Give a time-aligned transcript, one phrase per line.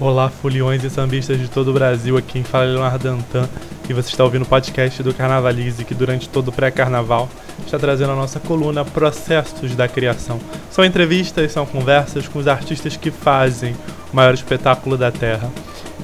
[0.00, 3.46] Olá, foliões e sambistas de todo o Brasil, aqui quem fala é Leonardo Dantan
[3.88, 7.28] e você está ouvindo o podcast do Carnavalize, que durante todo o pré-carnaval
[7.64, 10.38] está trazendo a nossa coluna Processos da Criação.
[10.70, 13.74] São entrevistas, são conversas com os artistas que fazem
[14.12, 15.50] o maior espetáculo da Terra.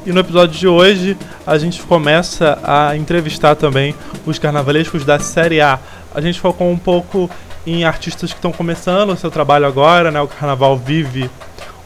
[0.07, 3.95] E no episódio de hoje a gente começa a entrevistar também
[4.25, 5.79] os carnavalescos da Série A.
[6.15, 7.31] A gente focou um pouco
[7.67, 10.21] em artistas que estão começando o seu trabalho agora, né?
[10.21, 11.31] O carnaval vive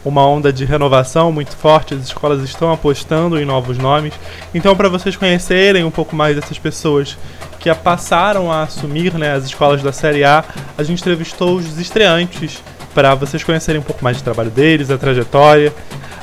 [0.08, 4.14] uma onda de renovação muito forte, as escolas estão apostando em novos nomes.
[4.54, 7.16] Então, para vocês conhecerem um pouco mais dessas pessoas
[7.60, 10.42] que passaram a assumir né, as escolas da Série A,
[10.76, 12.62] a gente entrevistou os estreantes
[12.94, 15.72] para vocês conhecerem um pouco mais do trabalho deles, a trajetória.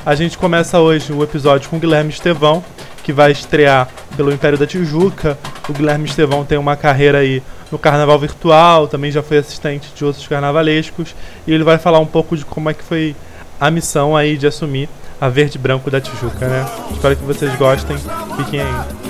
[0.06, 2.64] A gente começa hoje o episódio com o Guilherme Estevão,
[3.04, 5.38] que vai estrear pelo Império da Tijuca.
[5.70, 10.04] O Guilherme Estevão tem uma carreira aí no carnaval virtual, também já foi assistente de
[10.04, 13.16] outros carnavalescos, e ele vai falar um pouco de como é que foi
[13.60, 14.90] a missão aí de assumir
[15.20, 16.66] a verde branco da Tijuca, né?
[16.92, 17.98] Espero que vocês gostem.
[18.38, 19.06] Fiquem aí.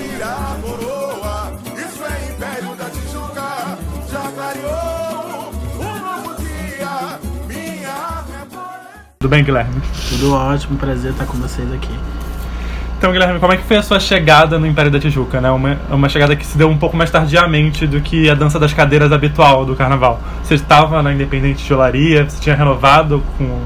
[9.18, 9.82] Tudo bem, Guilherme?
[10.10, 11.90] Tudo ótimo, prazer estar com vocês aqui.
[12.96, 15.50] Então, Guilherme, como é que foi a sua chegada no Império da Tijuca, né?
[15.50, 18.72] Uma, uma chegada que se deu um pouco mais tardiamente do que a dança das
[18.72, 20.20] cadeiras habitual do carnaval.
[20.42, 23.60] Você estava na Independente de Olaria, você tinha renovado com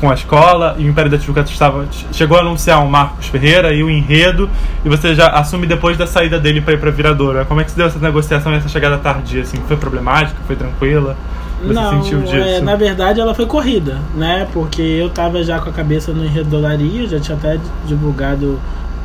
[0.00, 3.72] com a escola e o Império da Tijuca estava, chegou a anunciar o Marcos Ferreira
[3.72, 4.48] e o enredo
[4.84, 7.44] e você já assume depois da saída dele para ir para Viradora.
[7.44, 9.42] Como é que se deu essa negociação e essa chegada tardia?
[9.42, 10.38] Assim, foi problemática?
[10.46, 11.16] Foi tranquila?
[11.62, 12.36] Você Não, sentiu disso?
[12.36, 14.46] É, na verdade ela foi corrida, né?
[14.52, 18.58] Porque eu tava já com a cabeça no enredo Dolaria, já tinha até divulgado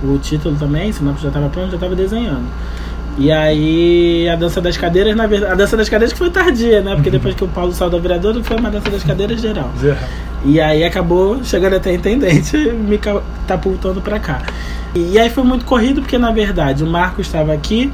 [0.03, 2.45] o título também, senão já estava pronto, já estava desenhando.
[3.17, 6.81] E aí a dança das cadeiras, na verdade, a dança das cadeiras que foi tardia,
[6.81, 6.95] né?
[6.95, 7.13] Porque uhum.
[7.13, 9.71] depois que o Paulo saiu da viradora foi uma dança das cadeiras geral.
[10.43, 14.41] E aí acabou chegando até a intendente me catapultando para cá.
[14.95, 17.91] E aí foi muito corrido porque na verdade o Marco estava aqui,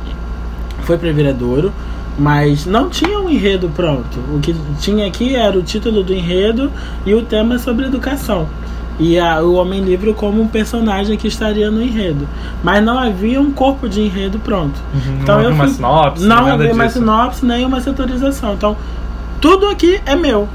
[0.83, 1.73] foi para Viradouro,
[2.17, 4.19] mas não tinha um enredo pronto.
[4.33, 6.71] O que tinha aqui era o título do enredo
[7.05, 8.47] e o tema sobre educação
[8.99, 12.27] e a, o Homem Livre como um personagem que estaria no enredo.
[12.61, 14.79] Mas não havia um corpo de enredo pronto.
[14.93, 18.53] Uhum, então não havia uma sinopse, não havia uma sinopse nem uma setorização.
[18.53, 18.75] Então
[19.39, 20.47] tudo aqui é meu.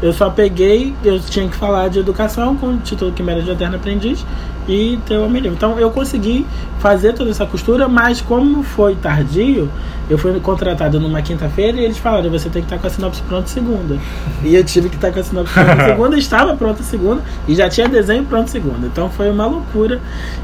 [0.00, 3.50] Eu só peguei, eu tinha que falar de educação com o título que era de
[3.50, 4.24] Eterno Aprendiz
[4.68, 5.56] e ter o Homem Livre.
[5.56, 6.46] Então eu consegui
[6.78, 9.70] fazer toda essa costura, mas como foi tardio,
[10.08, 13.22] eu fui contratado numa quinta-feira e eles falaram: você tem que estar com a sinopse
[13.22, 13.98] pronta segunda.
[14.42, 17.68] E eu tive que estar com a sinopse pronta segunda, estava pronta segunda e já
[17.68, 18.86] tinha desenho pronto segunda.
[18.86, 20.00] Então foi uma loucura.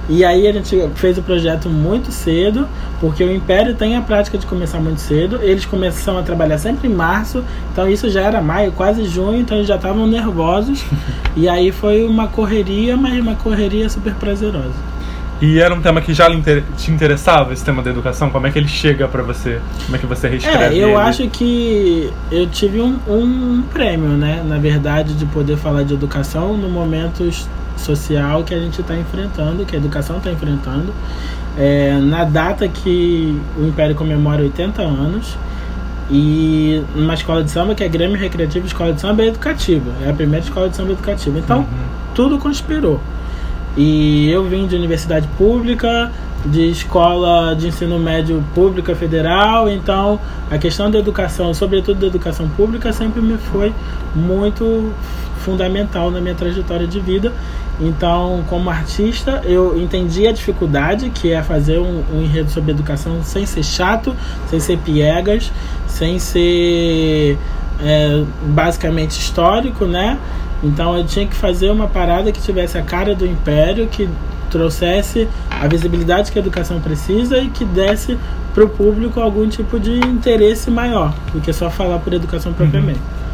[0.08, 2.68] E aí a gente fez o projeto muito cedo,
[3.00, 5.38] porque o Império tem a prática de começar muito cedo.
[5.42, 7.42] Eles começam a trabalhar sempre em março,
[7.72, 10.84] então isso já era maio, quase junho, então eles já estavam nervosos.
[11.36, 14.93] e aí foi uma correria, mas uma correria super prazerosa.
[15.40, 16.28] E era um tema que já
[16.76, 18.30] te interessava, esse tema da educação?
[18.30, 19.60] Como é que ele chega para você?
[19.84, 20.96] Como é que você reescreve É, eu ele?
[20.96, 24.42] acho que eu tive um, um, prêmio, né?
[24.46, 27.28] Na verdade, de poder falar de educação no momento
[27.76, 30.94] social que a gente está enfrentando, que a educação está enfrentando.
[31.58, 35.36] É, na data que o Império comemora 80 anos,
[36.10, 39.90] e numa escola de samba que é Grêmio Recreativo Escola de Samba Educativa.
[40.04, 41.38] É a primeira escola de samba educativa.
[41.38, 41.66] Então, uhum.
[42.14, 43.00] tudo conspirou.
[43.76, 46.12] E eu vim de universidade pública,
[46.44, 50.20] de escola de ensino médio pública federal, então
[50.50, 53.72] a questão da educação, sobretudo da educação pública, sempre me foi
[54.14, 54.92] muito
[55.38, 57.32] fundamental na minha trajetória de vida.
[57.80, 63.22] Então, como artista, eu entendi a dificuldade que é fazer um, um enredo sobre educação
[63.24, 64.14] sem ser chato,
[64.48, 65.50] sem ser piegas,
[65.86, 67.36] sem ser
[67.82, 70.18] é, basicamente histórico, né?
[70.64, 74.08] Então eu tinha que fazer uma parada que tivesse a cara do império, que
[74.50, 78.18] trouxesse a visibilidade que a educação precisa e que desse
[78.54, 82.56] para o público algum tipo de interesse maior do que só falar por educação uhum.
[82.56, 82.98] propriamente.
[82.98, 83.24] Uhum.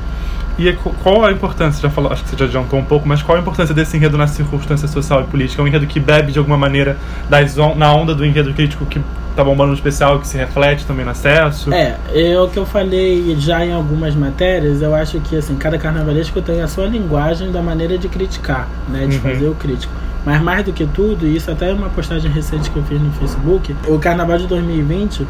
[0.59, 0.73] E
[1.03, 3.41] qual a importância, já falou, acho que você já adiantou um pouco, mas qual a
[3.41, 5.63] importância desse enredo na circunstância social e política?
[5.63, 8.85] É um enredo que bebe de alguma maneira das on na onda do enredo crítico
[8.85, 9.01] que
[9.37, 11.73] tá bombando no especial, que se reflete também no acesso?
[11.73, 15.79] É, é o que eu falei já em algumas matérias, eu acho que assim, cada
[15.79, 19.23] carnavalesco tem a sua linguagem da maneira de criticar, né, de uhum.
[19.23, 19.93] fazer o crítico.
[20.25, 23.01] Mas mais do que tudo, e isso até é uma postagem recente que eu fiz
[23.01, 25.27] no Facebook, o carnaval de 2020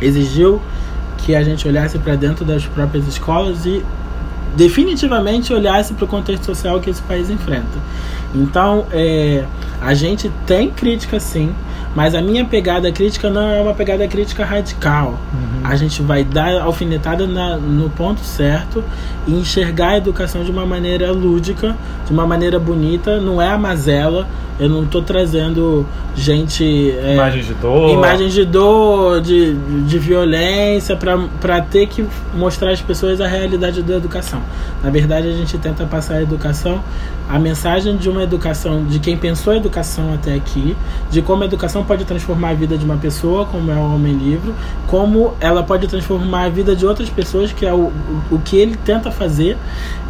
[0.00, 0.60] exigiu
[1.18, 3.84] que a gente olhasse para dentro das próprias escolas e
[4.56, 7.78] definitivamente olhasse para o contexto social que esse país enfrenta.
[8.34, 9.44] Então, é,
[9.80, 11.54] a gente tem crítica sim,
[11.94, 15.18] mas a minha pegada crítica não é uma pegada crítica radical.
[15.32, 15.60] Uhum.
[15.64, 18.82] A gente vai dar alfinetada na, no ponto certo
[19.26, 23.58] e enxergar a educação de uma maneira lúdica, de uma maneira bonita, não é a
[23.58, 24.26] mazela.
[24.62, 26.92] Eu não estou trazendo gente.
[26.92, 27.90] É, imagens de dor.
[27.90, 33.96] Imagens de dor, de, de violência, para ter que mostrar às pessoas a realidade da
[33.96, 34.40] educação.
[34.80, 36.80] Na verdade, a gente tenta passar a educação,
[37.28, 40.76] a mensagem de uma educação, de quem pensou a educação até aqui,
[41.10, 44.14] de como a educação pode transformar a vida de uma pessoa, como é o Homem
[44.14, 44.54] Livro,
[44.86, 47.90] como ela pode transformar a vida de outras pessoas, que é o,
[48.30, 49.58] o que ele tenta fazer,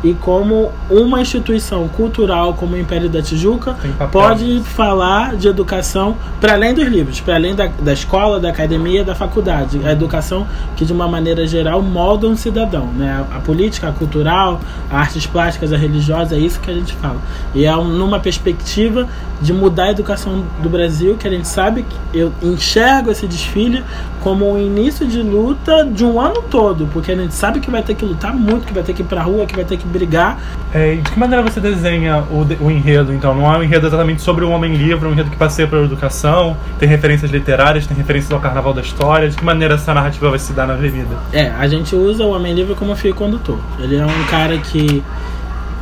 [0.05, 3.77] e como uma instituição cultural como o Império da Tijuca
[4.11, 9.05] pode falar de educação para além dos livros, para além da, da escola, da academia,
[9.05, 9.81] da faculdade.
[9.85, 10.47] A educação
[10.77, 12.87] que, de uma maneira geral, molda um cidadão.
[12.87, 13.25] Né?
[13.31, 14.61] A, a política, a cultural,
[14.91, 17.21] a artes plásticas, a religiosa, é isso que a gente fala.
[17.55, 19.09] E é um, numa perspectiva
[19.41, 23.83] de mudar a educação do Brasil, que a gente sabe que eu enxergo esse desfile
[24.23, 27.83] como um início de luta de um ano todo, porque a gente sabe que vai
[27.83, 29.87] ter que lutar muito, que vai ter que ir pra rua, que vai ter que
[29.87, 30.41] brigar.
[30.73, 33.35] É, de que maneira você desenha o, o enredo, então?
[33.35, 35.85] Não é um enredo exatamente sobre o homem livre, é um enredo que passeia pela
[35.85, 39.29] educação, tem referências literárias, tem referências ao carnaval da história.
[39.29, 41.17] De que maneira essa narrativa vai se dar na avenida?
[41.33, 43.59] É, a gente usa o homem livre como fio condutor.
[43.81, 45.03] Ele é um cara que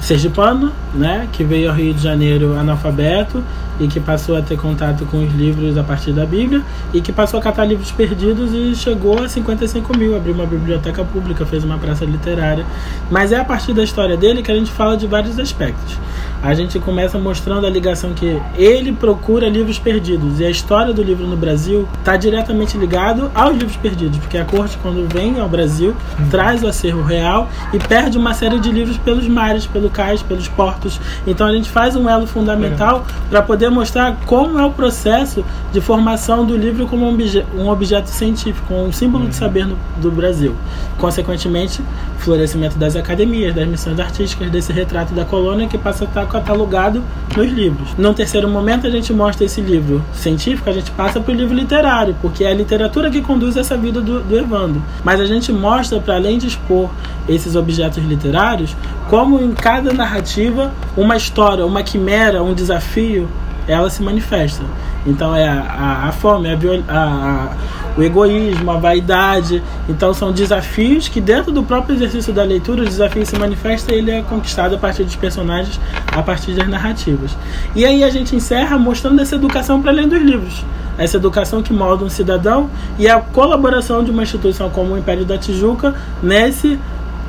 [0.00, 3.44] sergipano, né, que veio ao Rio de Janeiro analfabeto
[3.80, 6.62] e que passou a ter contato com os livros a partir da Bíblia
[6.92, 11.02] e que passou a catar livros perdidos e chegou a 55 mil, abriu uma biblioteca
[11.02, 12.64] pública, fez uma praça literária.
[13.10, 15.98] Mas é a partir da história dele que a gente fala de vários aspectos.
[16.42, 21.02] A gente começa mostrando a ligação que ele procura livros perdidos e a história do
[21.02, 25.48] livro no Brasil está diretamente ligado aos livros perdidos, porque a corte quando vem ao
[25.48, 25.94] Brasil
[26.30, 30.48] traz o acervo real e perde uma série de livros pelos mares, pelo cais, pelos
[30.48, 31.00] portos.
[31.26, 35.80] Então a gente faz um elo fundamental para poder mostrar como é o processo de
[35.80, 40.10] formação do livro como um, obje um objeto científico, um símbolo de saber no, do
[40.10, 40.54] Brasil.
[40.98, 41.82] Consequentemente,
[42.18, 47.02] florescimento das academias, das missões artísticas, desse retrato da colônia que passa a estar catalogado
[47.36, 47.88] nos livros.
[47.96, 51.54] No terceiro momento, a gente mostra esse livro científico, a gente passa para o livro
[51.54, 54.82] literário, porque é a literatura que conduz essa vida do, do Evandro.
[55.02, 56.90] Mas a gente mostra, para além de expor
[57.28, 58.76] esses objetos literários,
[59.08, 63.28] como em cada narrativa, uma história, uma quimera, um desafio,
[63.72, 64.62] ela se manifesta.
[65.06, 66.48] Então é a, a, a fome,
[66.88, 67.48] a,
[67.96, 69.62] o egoísmo, a vaidade.
[69.88, 73.98] Então são desafios que dentro do próprio exercício da leitura, o desafio se manifesta e
[73.98, 77.36] ele é conquistado a partir dos personagens, a partir das narrativas.
[77.74, 80.64] E aí a gente encerra mostrando essa educação para além dos livros.
[80.98, 82.68] Essa educação que molda um cidadão
[82.98, 86.78] e a colaboração de uma instituição como o Império da Tijuca nesse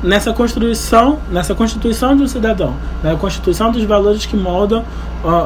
[0.02, 4.84] nessa construção, nessa constituição de um cidadão, na constituição dos valores que moldam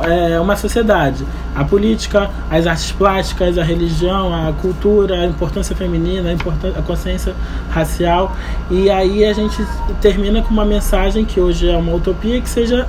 [0.04, 1.24] é, uma sociedade.
[1.54, 6.82] A política, as artes plásticas, a religião, a cultura, a importância feminina, a, importância, a
[6.82, 7.34] consciência
[7.70, 8.34] racial.
[8.70, 9.64] E aí a gente
[10.00, 12.88] termina com uma mensagem que hoje é uma utopia que seja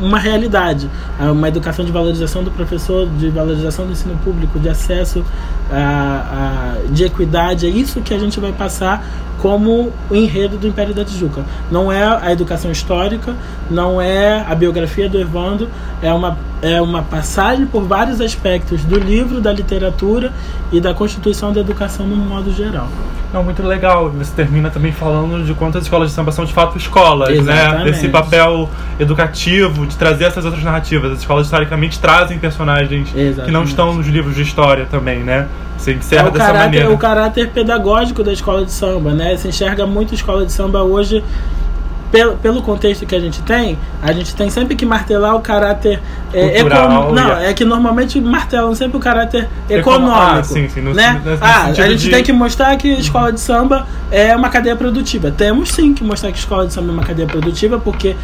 [0.00, 0.90] uma realidade,
[1.20, 5.24] uma educação de valorização do professor, de valorização do ensino público, de acesso,
[5.70, 7.66] a, a, de equidade.
[7.66, 9.04] É isso que a gente vai passar
[9.42, 11.44] como o enredo do Império da Tijuca.
[11.68, 13.34] Não é a educação histórica,
[13.68, 15.68] não é a biografia do Evandro,
[16.00, 20.32] é uma, é uma passagem por vários aspectos do livro, da literatura
[20.70, 22.86] e da constituição da educação no modo geral.
[23.32, 24.10] Não, muito legal.
[24.10, 27.36] Você termina também falando de quantas escolas de samba são de fato escolas, né?
[27.36, 27.78] Exatamente.
[27.78, 27.84] né?
[27.84, 31.10] Desse papel educativo, de trazer essas outras narrativas.
[31.10, 33.44] As escolas historicamente trazem personagens Exatamente.
[33.44, 35.48] que não estão nos livros de história também, né?
[35.82, 36.90] Você encerra é o dessa caráter, maneira.
[36.90, 39.36] O caráter pedagógico da escola de samba, né?
[39.36, 41.24] Se enxerga muito escola de samba hoje
[42.12, 45.98] pelo, pelo contexto que a gente tem, a gente tem sempre que martelar o caráter
[46.32, 47.12] é, econômico.
[47.14, 50.14] Não, é que normalmente martelam sempre o caráter econômico.
[50.14, 50.82] Ah, sim, sim.
[50.82, 51.20] No, né?
[51.40, 52.10] ah, a gente de...
[52.10, 55.30] tem que mostrar que a escola de samba é uma cadeia produtiva.
[55.30, 58.14] Temos sim que mostrar que a escola de samba é uma cadeia produtiva, porque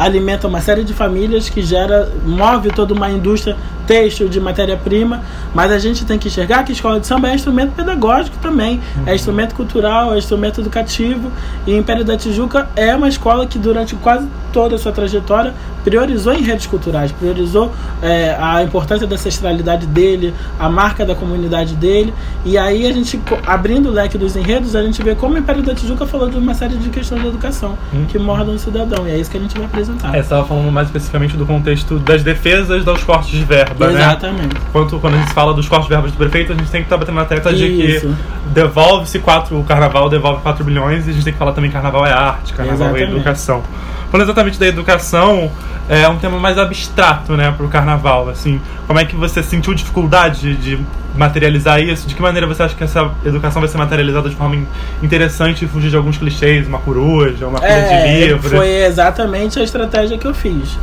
[0.00, 3.54] alimenta uma série de famílias que gera, move toda uma indústria
[3.86, 5.22] têxtil de matéria-prima,
[5.54, 9.14] mas a gente tem que enxergar que escola de samba é instrumento pedagógico também, é
[9.14, 11.30] instrumento cultural, é instrumento educativo,
[11.66, 15.54] e Império da Tijuca é uma escola que durante quase toda a sua trajetória
[15.84, 21.74] priorizou em redes culturais, priorizou é, a importância da ancestralidade dele, a marca da comunidade
[21.74, 22.12] dele,
[22.44, 25.62] e aí a gente, abrindo o leque dos enredos, a gente vê como o Império
[25.62, 28.04] da Tijuca falou de uma série de questões de educação uhum.
[28.06, 30.14] que mordam o cidadão, e é isso que a gente vai apresentar.
[30.14, 34.00] É, estava falando mais especificamente do contexto das defesas dos cortes de verba né?
[34.00, 34.56] Exatamente.
[34.72, 36.86] Quando, quando a gente fala dos cortes de verbas do prefeito, a gente tem que
[36.86, 38.14] estar tá batendo na tecla de que
[38.52, 41.74] devolve-se 4, o carnaval devolve 4 bilhões e a gente tem que falar também que
[41.74, 43.12] carnaval é arte, carnaval é exatamente.
[43.12, 43.62] é educação.
[44.10, 45.50] Falando exatamente da educação,
[45.88, 48.60] é um tema mais abstrato, né, pro carnaval, assim.
[48.86, 50.78] Como é que você sentiu dificuldade de
[51.16, 52.08] materializar isso?
[52.08, 54.64] De que maneira você acha que essa educação vai ser materializada de forma
[55.02, 58.50] interessante e fugir de alguns clichês, uma coruja, uma coisa é, de livro?
[58.50, 60.76] Foi exatamente a estratégia que eu fiz.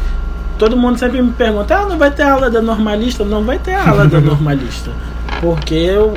[0.57, 3.23] Todo mundo sempre me pergunta: ah, não vai ter aula da normalista?
[3.23, 4.89] Não vai ter aula da normalista.
[5.39, 6.15] Porque eu,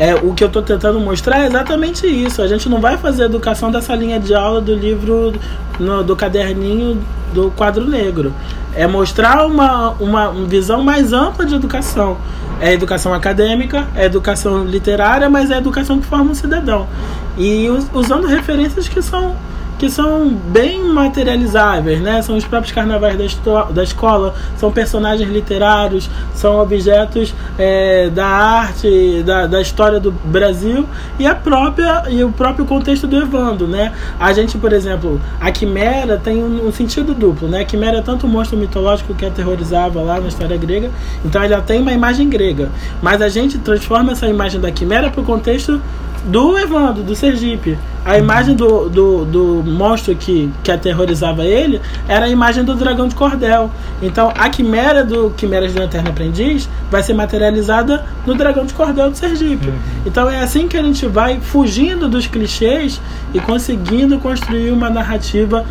[0.00, 2.40] é, o que eu estou tentando mostrar é exatamente isso.
[2.40, 5.34] A gente não vai fazer educação dessa linha de aula do livro,
[5.78, 6.98] no, do caderninho
[7.34, 8.32] do quadro negro.
[8.74, 12.16] É mostrar uma, uma, visão mais ampla de educação.
[12.62, 16.88] É educação acadêmica, é educação literária, mas é educação que forma um cidadão.
[17.36, 19.36] E usando referências que são
[19.80, 22.20] que são bem materializáveis, né?
[22.20, 29.22] São os próprios carnavais da, da escola, são personagens literários, são objetos é, da arte,
[29.24, 30.86] da, da história do Brasil
[31.18, 33.90] e a própria e o próprio contexto do Evando, né?
[34.18, 37.60] A gente, por exemplo, a quimera tem um, um sentido duplo, né?
[37.60, 40.90] A quimera é tanto um monstro mitológico que aterrorizava lá na história grega,
[41.24, 42.68] então ela tem uma imagem grega,
[43.00, 45.80] mas a gente transforma essa imagem da quimera para o contexto
[46.24, 47.78] do Evandro, do Sergipe.
[48.04, 53.08] A imagem do, do, do monstro que, que aterrorizava ele era a imagem do dragão
[53.08, 53.70] de cordel.
[54.00, 59.10] Então a quimera do Quimeras do Eterno Aprendiz vai ser materializada no dragão de cordel
[59.10, 59.68] do Sergipe.
[59.68, 59.78] Uhum.
[60.06, 63.00] Então é assim que a gente vai fugindo dos clichês
[63.34, 65.64] e conseguindo construir uma narrativa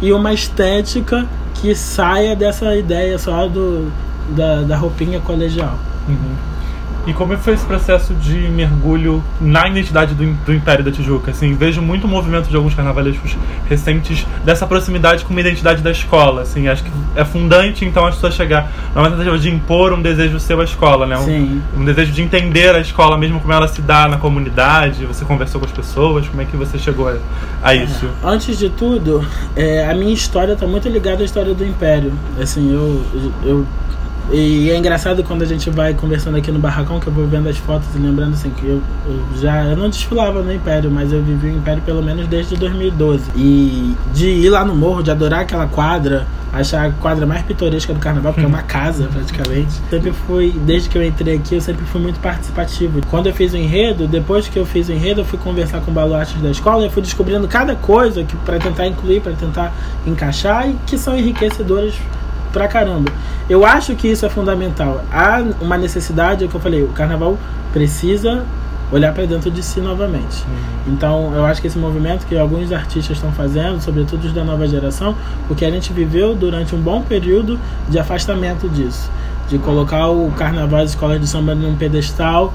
[0.00, 3.90] e uma estética que saia dessa ideia só do,
[4.30, 5.78] da, da roupinha colegial.
[6.08, 6.52] Uhum.
[7.06, 11.32] E como foi esse processo de mergulho na identidade do, do Império da Tijuca?
[11.32, 13.36] Assim, vejo muito movimento de alguns carnavalescos
[13.68, 16.42] recentes dessa proximidade com uma identidade da escola.
[16.42, 20.38] Assim, acho que é fundante, então, as pessoas chegar numa tentativa de impor um desejo
[20.38, 21.18] seu à escola, né?
[21.18, 25.04] Um, um, desejo de entender a escola, mesmo como ela se dá na comunidade.
[25.06, 27.16] Você conversou com as pessoas, como é que você chegou a,
[27.62, 28.06] a isso?
[28.06, 32.12] É, antes de tudo, é, a minha história está muito ligada à história do Império.
[32.40, 33.02] Assim, eu,
[33.44, 33.66] eu
[34.30, 37.48] e é engraçado quando a gente vai conversando aqui no barracão, que eu vou vendo
[37.48, 41.12] as fotos e lembrando assim que eu, eu, já eu não desfilava no Império, mas
[41.12, 43.24] eu vivi o Império pelo menos desde 2012.
[43.36, 47.92] E de ir lá no morro, de adorar aquela quadra, achar a quadra mais pitoresca
[47.92, 49.72] do carnaval, porque é uma casa praticamente.
[49.90, 53.00] Sempre fui, desde que eu entrei aqui, eu sempre fui muito participativo.
[53.10, 55.92] Quando eu fiz o enredo, depois que eu fiz o enredo, eu fui conversar com
[55.92, 59.72] baluartes da escola e fui descobrindo cada coisa que para tentar incluir, para tentar
[60.06, 61.94] encaixar e que são enriquecedoras
[62.52, 63.10] pra caramba.
[63.48, 65.02] Eu acho que isso é fundamental.
[65.10, 67.38] Há uma necessidade, é o que eu falei, o carnaval
[67.72, 68.44] precisa
[68.92, 70.44] olhar para dentro de si novamente.
[70.44, 70.92] Uhum.
[70.92, 74.68] Então, eu acho que esse movimento que alguns artistas estão fazendo, sobretudo os da nova
[74.68, 75.16] geração,
[75.48, 79.10] porque a gente viveu durante um bom período de afastamento disso,
[79.48, 82.52] de colocar o carnaval das escolas de samba num pedestal,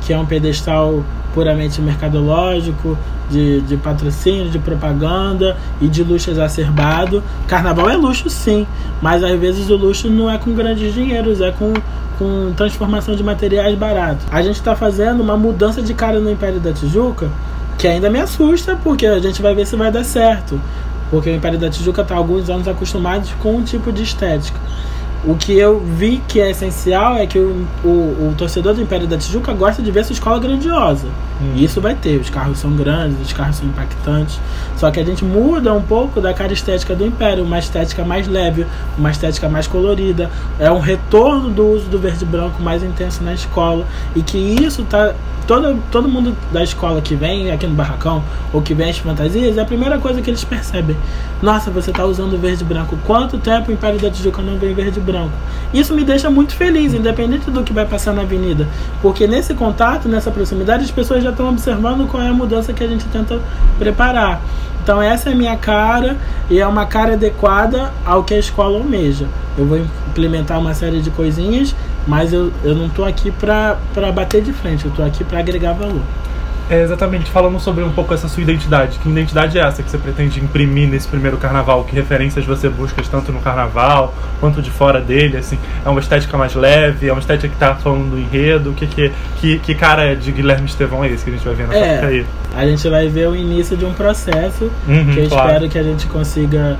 [0.00, 2.98] que é um pedestal puramente mercadológico,
[3.30, 7.22] de, de patrocínio, de propaganda e de luxo exacerbado.
[7.46, 8.66] Carnaval é luxo sim,
[9.00, 11.72] mas às vezes o luxo não é com grandes dinheiros, é com,
[12.18, 14.26] com transformação de materiais baratos.
[14.30, 17.30] A gente está fazendo uma mudança de cara no Império da Tijuca
[17.78, 20.60] que ainda me assusta, porque a gente vai ver se vai dar certo.
[21.10, 24.60] Porque o Império da Tijuca está alguns anos acostumado com um tipo de estética.
[25.24, 27.88] O que eu vi que é essencial é que o, o,
[28.28, 31.08] o, torcedor do Império da Tijuca gosta de ver sua escola grandiosa.
[31.40, 31.54] Hum.
[31.56, 32.20] Isso vai ter.
[32.20, 34.38] Os carros são grandes, os carros são impactantes.
[34.76, 38.28] Só que a gente muda um pouco da cara estética do Império, uma estética mais
[38.28, 38.66] leve,
[38.98, 40.30] uma estética mais colorida.
[40.58, 43.86] É um retorno do uso do verde e branco mais intenso na escola.
[44.14, 45.14] E que isso tá
[45.50, 49.60] todo, todo mundo da escola que vem aqui no barracão ou que as fantasias, é
[49.60, 50.96] a primeira coisa que eles percebem.
[51.42, 52.96] Nossa, você está usando verde e branco.
[53.04, 55.32] Quanto tempo o Império da Tijuca não vem verde e branco?
[55.74, 58.68] Isso me deixa muito feliz, independente do que vai passar na avenida.
[59.02, 62.84] Porque nesse contato, nessa proximidade, as pessoas já estão observando qual é a mudança que
[62.84, 63.40] a gente tenta
[63.78, 64.40] preparar.
[64.82, 66.16] Então essa é a minha cara
[66.48, 69.26] e é uma cara adequada ao que a escola almeja.
[69.56, 71.74] Eu vou implementar uma série de coisinhas
[72.06, 73.76] mas eu, eu não tô aqui para
[74.12, 76.02] bater de frente, eu tô aqui para agregar valor.
[76.70, 78.98] É, exatamente, falando sobre um pouco essa sua identidade.
[79.00, 81.82] Que identidade é essa que você pretende imprimir nesse primeiro carnaval?
[81.82, 85.36] Que referências você busca tanto no carnaval quanto de fora dele?
[85.36, 87.08] Assim, é uma estética mais leve?
[87.08, 88.72] É uma estética que tá falando do enredo?
[88.72, 91.66] Que, que, que, que cara de Guilherme Estevão é esse que a gente vai ver
[91.66, 92.26] na é, aí?
[92.56, 95.48] A gente vai ver o início de um processo uhum, que eu claro.
[95.48, 96.78] espero que a gente consiga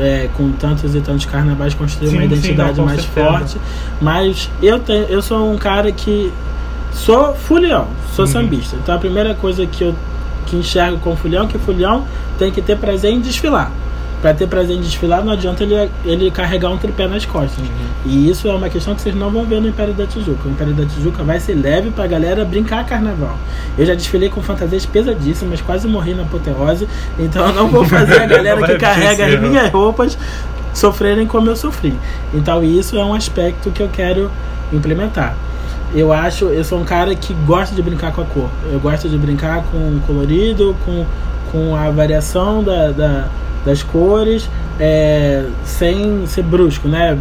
[0.00, 3.28] é, com tantos e tantos carnavais construir sim, uma identidade sim, não, mais certeza.
[3.28, 3.56] forte.
[4.00, 6.32] Mas eu tenho, eu sou um cara que
[6.92, 8.30] sou fulião, sou uhum.
[8.30, 8.76] sambista.
[8.76, 9.94] Então a primeira coisa que eu
[10.50, 12.04] que enxergo com fulião é que fulião
[12.38, 13.70] tem que ter prazer em desfilar.
[14.20, 17.58] para ter prazer em desfilar, não adianta ele, ele carregar um tripé nas costas.
[17.58, 17.90] Uhum.
[18.04, 20.46] E isso é uma questão que vocês não vão ver no Império da Tijuca.
[20.46, 23.38] O Império da Tijuca vai ser leve pra galera brincar carnaval.
[23.78, 26.86] Eu já desfilei com fantasias pesadíssimas, quase morri na apoteose.
[27.18, 30.18] Então eu não vou fazer a galera que carrega as minhas roupas
[30.74, 31.94] sofrerem como eu sofri.
[32.34, 34.30] Então isso é um aspecto que eu quero
[34.70, 35.34] implementar.
[35.92, 38.48] Eu acho, eu sou um cara que gosta de brincar com a cor.
[38.70, 41.04] Eu gosto de brincar com colorido, com,
[41.50, 43.28] com a variação da, da
[43.64, 44.48] das cores,
[44.80, 47.12] é, sem ser brusco, né?
[47.12, 47.18] Uhum.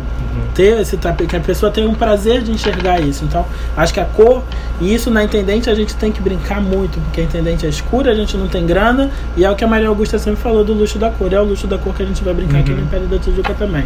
[0.56, 3.26] Ter esse que a pessoa tenha um prazer de enxergar isso.
[3.26, 4.44] Então, acho que a cor,
[4.80, 8.12] e isso na intendente a gente tem que brincar muito, porque a intendente é escura,
[8.12, 10.74] a gente não tem grana, e é o que a Maria Augusta sempre falou do
[10.74, 11.34] luxo da cor.
[11.34, 12.62] É o luxo da cor que a gente vai brincar uhum.
[12.62, 13.84] aqui no Império da Tijuca também.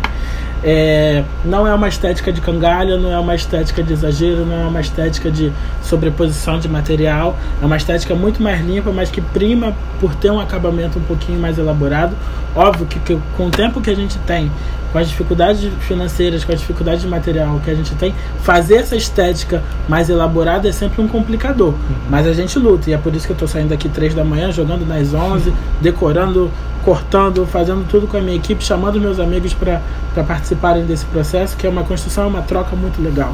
[0.64, 4.66] É, não é uma estética de cangalha, não é uma estética de exagero, não é
[4.66, 5.52] uma estética de
[5.82, 7.38] sobreposição de material.
[7.62, 11.40] É uma estética muito mais limpa, mas que prima por ter um acabamento um pouquinho
[11.40, 12.16] mais elaborado.
[12.56, 14.52] Óbvio que, que com o tempo que a gente tem,
[14.92, 18.96] com as dificuldades financeiras, com as dificuldades de material que a gente tem, fazer essa
[18.96, 21.70] estética mais elaborada é sempre um complicador.
[21.70, 21.96] Uhum.
[22.10, 24.24] Mas a gente luta, e é por isso que eu estou saindo aqui três da
[24.24, 26.52] manhã, jogando nas 11, decorando
[26.84, 29.82] cortando, fazendo tudo com a minha equipe, chamando meus amigos para
[30.28, 33.34] participarem desse processo, que é uma construção, uma troca muito legal.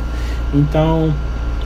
[0.53, 1.13] Então,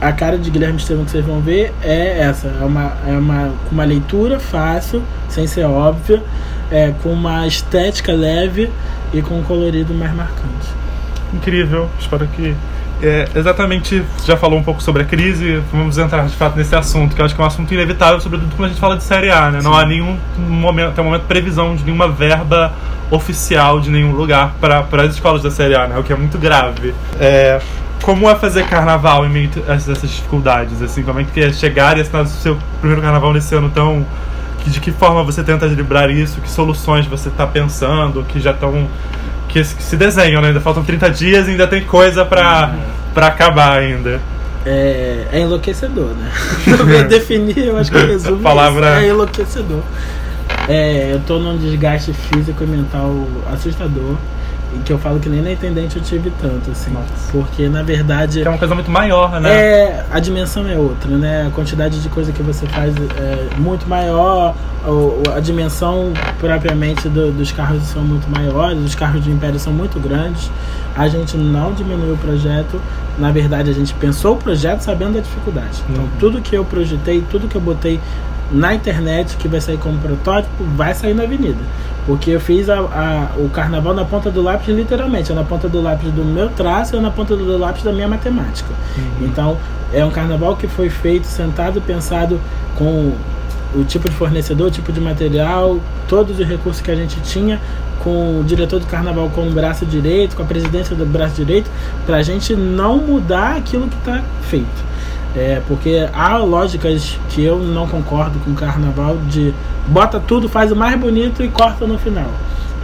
[0.00, 3.52] a cara de Guilherme Estevam que vocês vão ver é essa, é uma, é uma,
[3.70, 6.22] uma leitura fácil, sem ser óbvia,
[6.74, 8.68] é, com uma estética leve
[9.12, 10.66] e com um colorido mais marcante.
[11.32, 12.54] Incrível, espero que
[13.00, 16.74] é, exatamente, você já falou um pouco sobre a crise, vamos entrar de fato nesse
[16.74, 19.04] assunto, que eu acho que é um assunto inevitável, sobretudo quando a gente fala de
[19.04, 19.60] Série A, né?
[19.62, 22.72] Não há nenhum momento, até o momento, previsão de nenhuma verba
[23.10, 25.98] oficial de nenhum lugar para as escolas da Série A, né?
[25.98, 26.92] O que é muito grave.
[27.20, 27.60] É,
[28.02, 30.82] como é fazer carnaval em meio a essas dificuldades?
[30.82, 34.04] Assim, como é que é chegar e assinar o seu primeiro carnaval nesse ano tão...
[34.66, 36.40] De que forma você tenta equilibrar isso?
[36.40, 38.24] Que soluções você está pensando?
[38.24, 38.88] Que já estão
[39.48, 40.48] que se desenham, né?
[40.48, 42.80] Ainda faltam 30 dias e ainda tem coisa pra, uhum.
[43.14, 44.20] Pra acabar ainda.
[44.66, 46.30] É, é enlouquecedor, né?
[47.08, 49.02] definir, eu acho que resume palavra...
[49.04, 49.82] é enlouquecedor.
[50.68, 54.16] É, eu tô num desgaste físico e mental assustador
[54.84, 56.90] que eu falo que nem na intendente eu tive tanto, assim.
[56.90, 57.32] Nossa.
[57.32, 58.42] Porque na verdade.
[58.42, 59.50] é uma coisa muito maior, né?
[59.52, 61.46] É, a dimensão é outra, né?
[61.46, 64.54] A quantidade de coisa que você faz é muito maior,
[65.34, 69.98] a dimensão propriamente do, dos carros são muito maiores, os carros de Império são muito
[69.98, 70.50] grandes.
[70.94, 72.80] A gente não diminuiu o projeto,
[73.18, 75.82] na verdade a gente pensou o projeto sabendo da dificuldade.
[75.88, 76.10] Então uhum.
[76.20, 78.00] tudo que eu projetei, tudo que eu botei
[78.50, 81.58] na internet que vai sair como protótipo, vai sair na avenida.
[82.06, 85.32] Porque eu fiz a, a, o carnaval na ponta do lápis, literalmente.
[85.32, 88.06] É na ponta do lápis do meu traço e na ponta do lápis da minha
[88.06, 88.68] matemática.
[88.96, 89.26] Uhum.
[89.26, 89.58] Então,
[89.92, 92.38] é um carnaval que foi feito, sentado, pensado
[92.76, 93.14] com
[93.74, 97.60] o tipo de fornecedor, o tipo de material, todos os recursos que a gente tinha,
[98.02, 101.70] com o diretor do carnaval com o braço direito, com a presidência do braço direito,
[102.04, 104.93] para a gente não mudar aquilo que está feito.
[105.36, 109.52] É, porque há lógicas que eu não concordo com o carnaval de
[109.88, 112.30] bota tudo, faz o mais bonito e corta no final.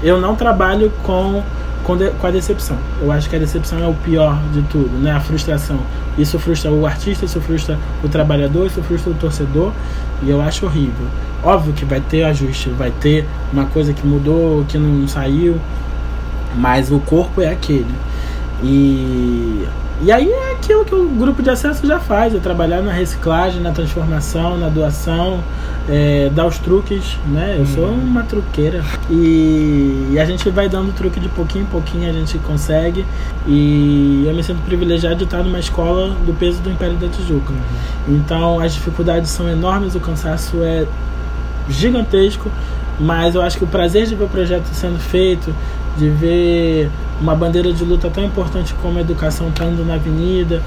[0.03, 1.43] Eu não trabalho com,
[1.85, 2.77] com, de, com a decepção.
[3.01, 5.13] Eu acho que a decepção é o pior de tudo, né?
[5.13, 5.79] A frustração.
[6.19, 9.73] Isso frustra o artista, isso frustra o trabalhador, isso frustra o torcedor
[10.23, 11.07] e eu acho horrível.
[11.43, 15.59] Óbvio que vai ter ajuste, vai ter uma coisa que mudou, que não saiu,
[16.57, 17.95] mas o corpo é aquele.
[18.63, 19.67] E
[20.03, 23.61] e aí é aquilo que o grupo de acesso já faz, é trabalhar na reciclagem,
[23.61, 25.41] na transformação, na doação,
[25.89, 27.57] é, dar os truques, né?
[27.59, 27.99] Eu sou uhum.
[27.99, 28.83] uma truqueira.
[29.11, 33.05] E, e, a gente vai dando truque de pouquinho em pouquinho, a gente consegue.
[33.47, 37.53] E eu me sinto privilegiado de estar numa escola do peso do Império da Tijuca.
[37.53, 38.17] Uhum.
[38.17, 40.87] Então as dificuldades são enormes, o cansaço é
[41.69, 42.51] gigantesco,
[42.99, 45.55] mas eu acho que o prazer de ver o projeto sendo feito,
[46.01, 50.63] de ver uma bandeira de luta tão importante como a educação estando na avenida,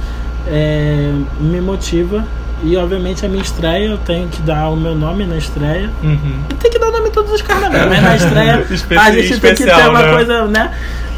[0.48, 2.24] é, me motiva.
[2.64, 5.90] E obviamente a minha estreia, eu tenho que dar o meu nome na estreia.
[6.02, 6.40] Uhum.
[6.50, 8.66] E tem que dar o nome em todos os carnavais, mas na estreia
[9.02, 10.14] a gente tem que ter uma né?
[10.14, 10.72] coisa, né?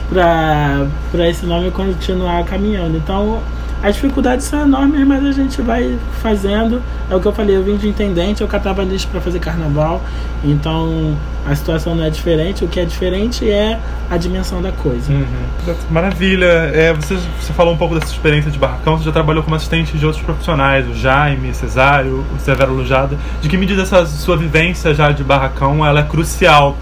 [0.10, 2.98] Pra, pra esse nome continuar caminhando.
[2.98, 3.42] Então
[3.86, 6.82] as dificuldades são enormes, mas a gente vai fazendo.
[7.08, 10.02] É o que eu falei, eu vim de intendente, eu catava lixo para fazer carnaval.
[10.44, 12.66] Então a situação não é diferente.
[12.66, 15.14] O que é diferente é a dimensão da coisa.
[15.14, 15.76] Uhum.
[15.92, 16.48] Maravilha.
[16.74, 18.98] É, você, você falou um pouco dessa experiência de barracão.
[18.98, 23.16] Você já trabalhou como assistente de outros profissionais, o Jaime, Cesário, o Severo Lujada.
[23.40, 26.76] De que medida essa sua vivência já de barracão ela é crucial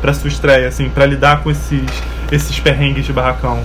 [0.00, 1.84] para sua estreia, assim, para lidar com esses,
[2.32, 3.62] esses perrengues de barracão?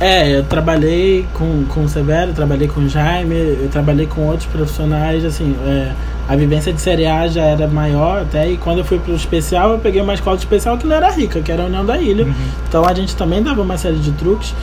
[0.00, 4.46] É, eu trabalhei com, com o Severo, trabalhei com o Jaime, eu trabalhei com outros
[4.46, 5.92] profissionais, assim, é,
[6.26, 9.72] a vivência de Série A já era maior até, e quando eu fui pro especial,
[9.72, 11.98] eu peguei uma escola de especial que não era rica, que era a União da
[11.98, 12.24] Ilha.
[12.24, 12.32] Uhum.
[12.66, 14.54] Então a gente também dava uma série de truques.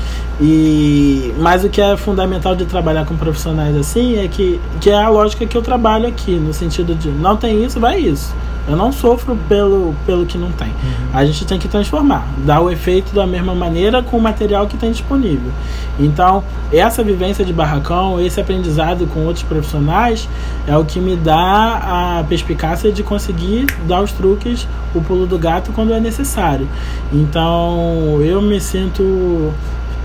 [0.41, 4.95] E mas o que é fundamental de trabalhar com profissionais assim é que, que é
[4.95, 8.33] a lógica que eu trabalho aqui, no sentido de não tem isso, vai isso.
[8.67, 10.67] Eu não sofro pelo, pelo que não tem.
[10.67, 11.09] Uhum.
[11.13, 14.75] A gente tem que transformar, dar o efeito da mesma maneira com o material que
[14.75, 15.51] tem disponível.
[15.97, 20.27] Então, essa vivência de barracão, esse aprendizado com outros profissionais,
[20.67, 25.39] é o que me dá a perspicácia de conseguir dar os truques, o pulo do
[25.39, 26.67] gato quando é necessário.
[27.11, 29.53] Então, eu me sinto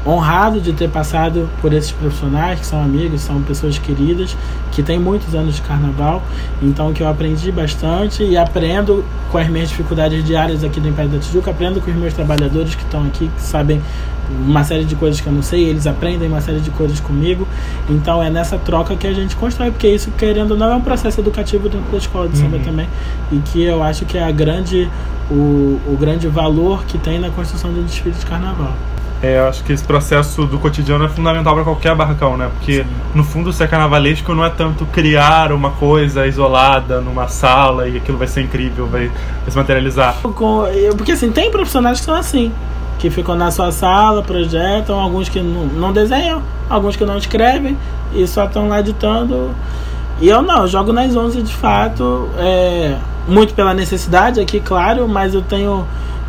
[0.07, 4.37] honrado de ter passado por esses profissionais que são amigos, são pessoas queridas,
[4.73, 6.23] que têm muitos anos de carnaval,
[6.61, 11.11] então que eu aprendi bastante e aprendo com as minhas dificuldades diárias aqui do Império
[11.11, 13.81] da Tijuca, aprendo com os meus trabalhadores que estão aqui, que sabem
[14.31, 17.47] uma série de coisas que eu não sei, eles aprendem uma série de coisas comigo.
[17.88, 20.81] Então é nessa troca que a gente constrói, porque isso, querendo ou não, é um
[20.81, 22.62] processo educativo dentro da escola de samba uhum.
[22.62, 22.88] também.
[23.31, 24.88] E que eu acho que é a grande,
[25.31, 28.73] o, o grande valor que tem na construção do desfile de carnaval.
[29.22, 32.50] É, eu acho que esse processo do cotidiano é fundamental para qualquer barracão, né?
[32.54, 32.90] Porque, Sim.
[33.14, 38.18] no fundo, ser carnavalesco não é tanto criar uma coisa isolada numa sala e aquilo
[38.18, 40.16] vai ser incrível, vai, vai se materializar.
[40.96, 42.52] Porque, assim, tem profissionais que são assim,
[42.98, 47.78] que ficam na sua sala, projetam, alguns que não, não desenham, alguns que não escrevem
[48.12, 49.54] e só estão lá ditando.
[50.20, 52.96] E eu não, eu jogo nas 11 de fato, é,
[53.28, 55.87] muito pela necessidade aqui, claro, mas eu tenho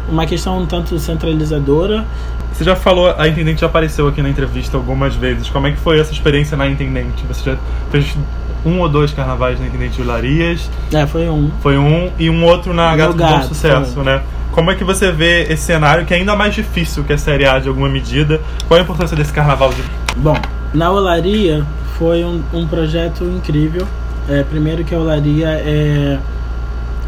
[0.08, 2.06] uma questão um tanto centralizadora
[2.54, 5.50] você já falou, a Intendente já apareceu aqui na entrevista algumas vezes.
[5.50, 7.26] Como é que foi essa experiência na Intendente?
[7.28, 7.58] Você já
[7.92, 8.16] fez
[8.64, 10.70] um ou dois carnavais na Intendente Vilarias?
[10.94, 11.50] É, foi um.
[11.62, 14.04] Foi um e um outro na Gato do Bom Sucesso, foi.
[14.04, 14.22] né?
[14.52, 17.46] Como é que você vê esse cenário que é ainda mais difícil que a Série
[17.46, 18.40] A de alguma medida?
[18.68, 19.74] Qual a importância desse carnaval?
[19.74, 19.82] De...
[20.16, 20.38] Bom,
[20.72, 21.66] na Olaria
[21.98, 23.88] foi um, um projeto incrível.
[24.30, 26.20] É, primeiro que a Olaria é,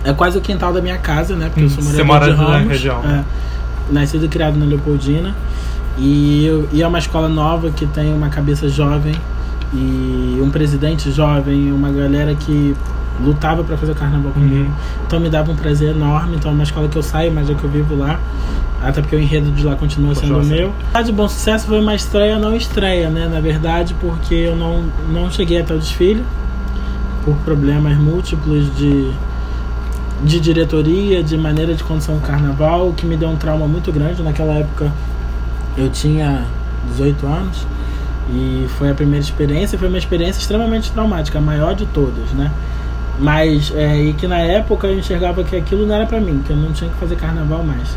[0.03, 1.49] é quase o quintal da minha casa, né?
[1.49, 3.01] Porque eu sou morador Você mora de Ramos, na região.
[3.05, 3.23] É
[3.89, 5.35] nascido e criado na Leopoldina.
[5.97, 9.15] E, e é uma escola nova que tem uma cabeça jovem
[9.73, 12.75] e um presidente jovem, uma galera que
[13.23, 14.65] lutava para fazer o carnaval comigo.
[14.65, 14.71] Uhum.
[15.05, 16.35] Então me dava um prazer enorme.
[16.35, 18.19] Então é uma escola que eu saio, mas é que eu vivo lá.
[18.81, 20.73] Até porque o enredo de lá continua Poxa, sendo o meu.
[20.93, 23.27] A de Bom Sucesso foi uma estreia, não estreia, né?
[23.27, 26.23] Na verdade, porque eu não, não cheguei até o desfile
[27.23, 29.11] por problemas múltiplos de
[30.25, 34.23] de diretoria, de maneira de condução do carnaval, que me deu um trauma muito grande.
[34.23, 34.91] Naquela época
[35.77, 36.45] eu tinha
[36.89, 37.67] 18 anos
[38.31, 42.51] e foi a primeira experiência, foi uma experiência extremamente traumática, a maior de todas, né?
[43.19, 46.51] Mas, é, e que na época eu enxergava que aquilo não era para mim, que
[46.51, 47.95] eu não tinha que fazer carnaval mais.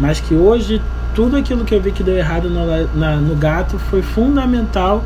[0.00, 0.82] Mas que hoje,
[1.14, 2.66] tudo aquilo que eu vi que deu errado no,
[2.98, 5.02] na, no gato foi fundamental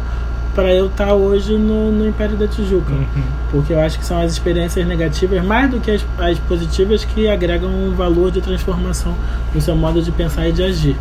[0.54, 2.92] para eu estar tá hoje no, no Império da Tijuca.
[2.92, 3.22] Uhum.
[3.50, 7.28] Porque eu acho que são as experiências negativas, mais do que as, as positivas, que
[7.28, 9.14] agregam um valor de transformação
[9.54, 10.96] no seu modo de pensar e de agir.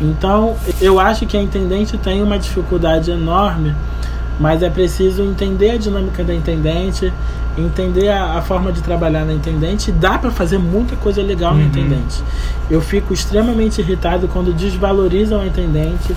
[0.00, 3.74] Então, eu acho que a intendente tem uma dificuldade enorme,
[4.38, 7.12] mas é preciso entender a dinâmica da intendente,
[7.56, 9.90] entender a, a forma de trabalhar na intendente.
[9.90, 11.58] Dá para fazer muita coisa legal uhum.
[11.58, 12.22] na intendente.
[12.70, 16.14] Eu fico extremamente irritado quando desvalorizam a intendente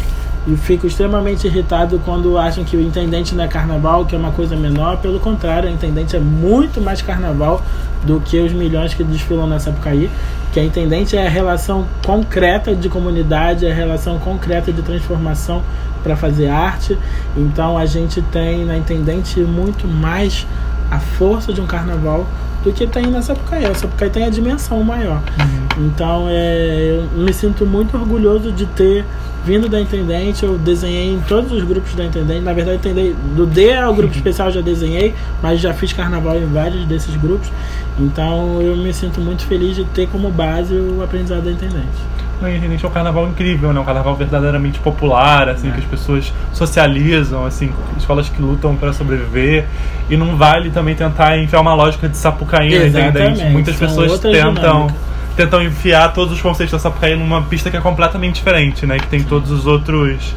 [0.47, 4.31] e fico extremamente irritado quando acham que o intendente não é carnaval, que é uma
[4.31, 4.97] coisa menor.
[4.97, 7.61] Pelo contrário, o intendente é muito mais carnaval
[8.03, 10.09] do que os milhões que desfilam na Sapucaí.
[10.51, 15.61] Que a intendente é a relação concreta de comunidade, é a relação concreta de transformação
[16.01, 16.97] para fazer arte.
[17.37, 20.47] Então a gente tem na intendente muito mais
[20.89, 22.25] a força de um carnaval
[22.63, 23.65] do que tem na Sapucaí.
[23.65, 25.21] A Sapucaí tem a dimensão maior.
[25.39, 25.87] Uhum.
[25.87, 29.05] Então é, eu me sinto muito orgulhoso de ter
[29.43, 32.41] vindo da Intendente, eu desenhei em todos os grupos da Intendente.
[32.41, 36.37] Na verdade, entendei, do D ao grupo especial eu já desenhei, mas já fiz carnaval
[36.37, 37.51] em vários desses grupos.
[37.99, 42.20] Então eu me sinto muito feliz de ter como base o aprendizado da Intendente.
[42.41, 43.79] A Intendente é um carnaval incrível, né?
[43.79, 45.71] Um carnaval verdadeiramente popular, assim, é.
[45.71, 49.65] que as pessoas socializam, assim, escolas que lutam para sobreviver.
[50.09, 53.45] E não vale também tentar enfiar uma lógica de sapucaí na Intendente.
[53.45, 54.87] Muitas São pessoas tentam.
[54.87, 58.99] Dinâmica tentam enfiar todos os conceitos da Sapucaí numa pista que é completamente diferente, né?
[58.99, 60.35] Que tem todos os outros,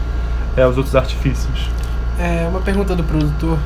[0.56, 1.68] é, os outros artifícios.
[2.18, 3.58] É, uma pergunta do produtor.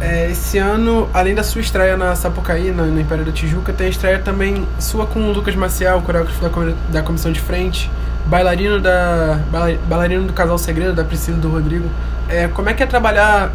[0.00, 3.86] É, esse ano, além da sua estreia na Sapucaí, no, no Império da Tijuca, tem
[3.86, 7.90] a estreia também sua com o Lucas Maciel, coreógrafo da, da comissão de frente,
[8.26, 9.40] bailarino, da,
[9.88, 11.88] bailarino do Casal Segredo, da Priscila e do Rodrigo.
[12.28, 13.50] É, como é que é trabalhar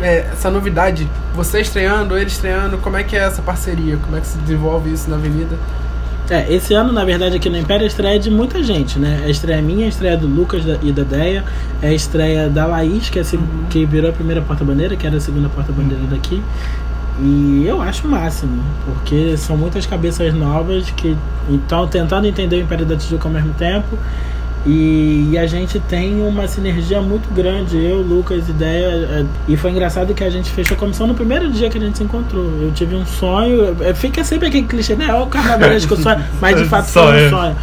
[0.00, 1.08] é, essa novidade?
[1.34, 3.96] Você estreando, ele estreando, como é que é essa parceria?
[3.96, 5.56] Como é que se desenvolve isso na Avenida?
[6.28, 9.20] É, esse ano, na verdade, aqui no Império é estreia de muita gente, né?
[9.22, 11.44] É a estreia minha, a estreia do Lucas e da Deia,
[11.80, 13.66] é a estreia da Laís, que, é a, uhum.
[13.70, 16.42] que virou a primeira porta-bandeira, que era a segunda porta-bandeira daqui.
[17.20, 21.16] E eu acho o máximo, porque são muitas cabeças novas que
[21.48, 23.96] estão tentando entender o Império da Tijuca ao mesmo tempo
[24.66, 28.86] e, e, a gente tem uma sinergia muito grande, eu, Lucas, ideia.
[28.86, 31.80] É, e foi engraçado que a gente fechou a comissão no primeiro dia que a
[31.80, 32.44] gente se encontrou.
[32.60, 35.06] Eu tive um sonho, fica sempre aquele clichê, né?
[35.08, 37.56] É o carnavalesco sonho, mas de fato foi um sonho.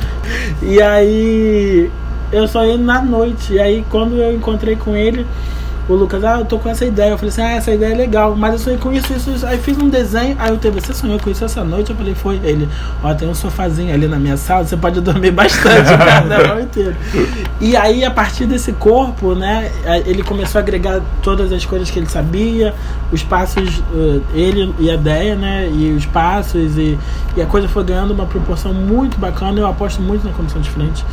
[0.61, 1.91] E aí
[2.31, 3.53] eu sonhei na noite.
[3.53, 5.27] E aí quando eu encontrei com ele
[5.87, 7.11] o Lucas, ah, eu tô com essa ideia.
[7.11, 9.45] Eu falei assim, ah, essa ideia é legal, mas eu sonhei com isso, isso, isso.
[9.45, 11.91] Aí fiz um desenho, aí eu teve, você sonhou com isso essa noite?
[11.91, 12.39] Eu falei, foi.
[12.43, 12.69] Ele,
[13.03, 15.91] ó, tem um sofazinho ali na minha sala, você pode dormir bastante
[16.55, 16.95] o inteiro.
[17.59, 19.71] E aí, a partir desse corpo, né,
[20.05, 22.73] ele começou a agregar todas as coisas que ele sabia,
[23.11, 26.97] os passos, uh, ele e a ideia, né, e os passos, e,
[27.35, 29.59] e a coisa foi ganhando uma proporção muito bacana.
[29.59, 31.03] Eu aposto muito na comissão de frente.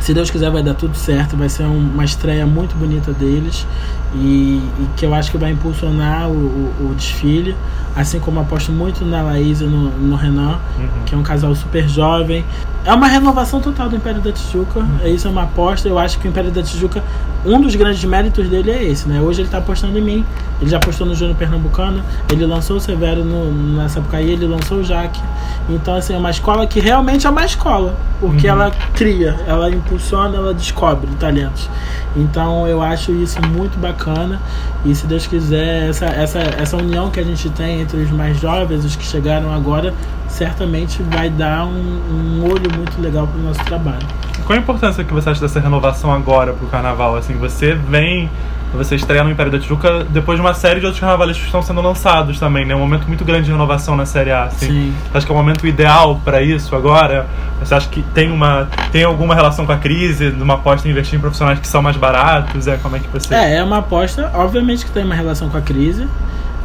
[0.00, 1.36] Se Deus quiser, vai dar tudo certo.
[1.36, 3.66] Vai ser um, uma estreia muito bonita deles
[4.14, 7.56] e, e, que eu acho que vai impulsionar o, o, o, desfile.
[7.94, 10.88] Assim como aposto muito na Laís e no, no Renan, uhum.
[11.06, 12.44] que é um casal super jovem.
[12.84, 14.80] É uma renovação total do Império da Tijuca.
[14.80, 15.06] Uhum.
[15.06, 15.88] Isso é uma aposta.
[15.88, 17.02] Eu acho que o Império da Tijuca,
[17.44, 19.20] um dos grandes méritos dele é esse, né?
[19.20, 20.24] Hoje ele está apostando em mim.
[20.60, 22.02] Ele já apostou no Júnior Pernambucano.
[22.32, 24.30] Ele lançou o Severo no, na Sapucaí.
[24.30, 25.20] Ele lançou o Jaque.
[25.68, 27.94] Então, assim, é uma escola que realmente é uma escola.
[28.20, 28.52] Porque uhum.
[28.52, 31.68] ela cria, ela impulsiona, ela descobre talentos.
[32.16, 34.40] Então, eu acho isso muito bacana.
[34.84, 38.40] E se Deus quiser, essa, essa, essa união que a gente tem entre os mais
[38.40, 39.92] jovens, os que chegaram agora,
[40.28, 44.06] certamente vai dar um, um olho muito legal para o nosso trabalho.
[44.44, 47.16] Qual a importância que você acha dessa renovação agora para o carnaval?
[47.16, 48.30] Assim, você vem,
[48.76, 51.62] você estreia no Império da Tijuca depois de uma série de outros carnavalistas que estão
[51.62, 52.74] sendo lançados também, né?
[52.74, 54.44] Um momento muito grande de renovação na Série A.
[54.44, 54.66] Assim.
[54.66, 54.94] Sim.
[55.10, 57.26] Você acha que é o momento ideal para isso agora?
[57.58, 60.90] Você acha que tem uma tem alguma relação com a crise, de uma aposta em
[60.90, 62.66] investir em profissionais que são mais baratos?
[62.66, 63.34] É como é que você?
[63.34, 66.06] É, é uma aposta, obviamente que tem uma relação com a crise.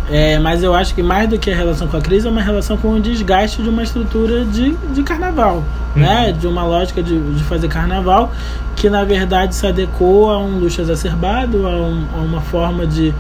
[0.10, 2.42] É, mas eu acho que mais do que a relação com a crise é uma
[2.42, 5.64] relação com o desgaste de uma estrutura de, de carnaval,
[5.96, 6.02] uhum.
[6.02, 6.32] né?
[6.32, 8.32] De uma lógica de, de fazer carnaval
[8.76, 13.14] que na verdade se adequou a um luxo exacerbado, a, um, a uma forma de,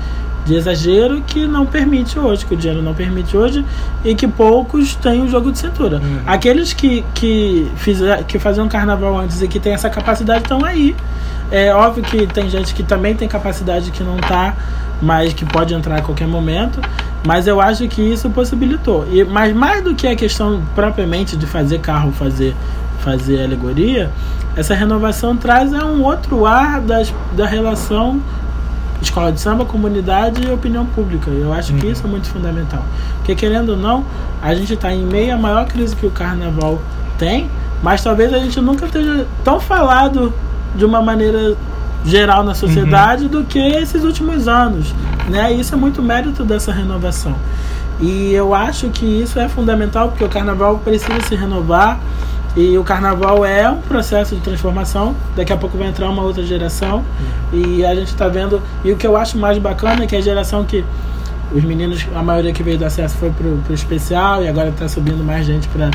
[0.45, 3.63] de exagero que não permite hoje, que o dinheiro não permite hoje
[4.03, 5.97] e que poucos têm o jogo de cintura.
[5.97, 6.19] Uhum.
[6.25, 10.95] Aqueles que, que, fizer, que faziam carnaval antes e que têm essa capacidade estão aí.
[11.51, 14.55] É óbvio que tem gente que também tem capacidade que não está
[15.01, 16.79] mas que pode entrar a qualquer momento.
[17.25, 19.07] Mas eu acho que isso possibilitou.
[19.11, 22.55] E, mas mais do que a questão propriamente de fazer carro, fazer,
[22.99, 24.11] fazer alegoria,
[24.55, 28.21] essa renovação traz um outro ar das, da relação
[29.01, 31.29] escola de samba, comunidade e opinião pública.
[31.31, 31.91] Eu acho que uhum.
[31.91, 32.83] isso é muito fundamental.
[33.17, 34.05] Porque, querendo ou não,
[34.41, 36.79] a gente está em meio à maior crise que o carnaval
[37.17, 37.49] tem,
[37.81, 40.33] mas talvez a gente nunca esteja tão falado
[40.75, 41.55] de uma maneira
[42.05, 43.29] geral na sociedade uhum.
[43.29, 44.93] do que esses últimos anos,
[45.29, 45.51] né?
[45.51, 47.35] Isso é muito mérito dessa renovação.
[47.99, 51.99] E eu acho que isso é fundamental porque o carnaval precisa se renovar
[52.55, 55.15] e o carnaval é um processo de transformação.
[55.35, 57.03] Daqui a pouco vai entrar uma outra geração
[57.53, 58.61] e a gente está vendo.
[58.83, 60.83] E o que eu acho mais bacana é que a geração que
[61.53, 64.87] os meninos, a maioria que veio do acesso foi pro, pro especial e agora está
[64.87, 65.91] subindo mais gente para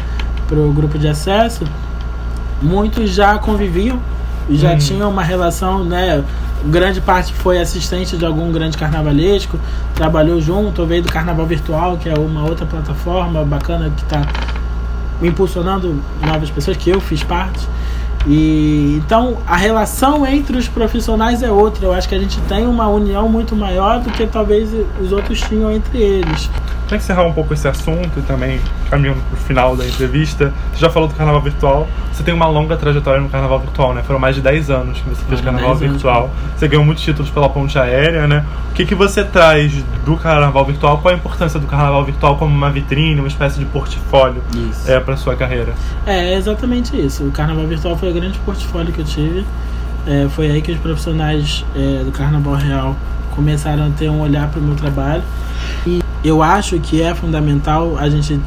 [0.47, 1.65] pro grupo de acesso.
[2.63, 4.01] Muitos já conviviam
[4.49, 4.79] e já hum.
[4.79, 6.25] tinha uma relação, né?
[6.65, 9.59] Grande parte foi assistente de algum grande carnavalesco,
[9.95, 14.27] trabalhou junto, veio do Carnaval Virtual, que é uma outra plataforma bacana que está
[15.23, 17.67] impulsionando novas pessoas, que eu fiz parte.
[18.27, 21.87] E então a relação entre os profissionais é outra.
[21.87, 25.41] Eu acho que a gente tem uma união muito maior do que talvez os outros
[25.41, 26.51] tinham entre eles.
[26.87, 30.79] Para encerrar um pouco esse assunto e também caminhando para o final da entrevista, você
[30.79, 31.89] já falou do carnaval virtual.
[32.13, 34.03] Você tem uma longa trajetória no carnaval virtual, né?
[34.05, 36.31] Foram mais de 10 anos que você fez carnaval virtual.
[36.57, 38.45] Você ganhou muitos títulos pela ponte aérea, né?
[38.71, 40.99] O que, que você traz do carnaval virtual?
[40.99, 44.43] Qual a importância do carnaval virtual como uma vitrine, uma espécie de portfólio
[44.87, 45.75] é, para sua carreira?
[46.07, 47.25] É, exatamente isso.
[47.25, 49.45] O carnaval virtual foi o grande portfólio que eu tive.
[50.07, 52.95] É, foi aí que os profissionais é, do carnaval real
[53.33, 55.23] começaram a ter um olhar para o meu trabalho.
[55.85, 58.41] E eu acho que é fundamental a gente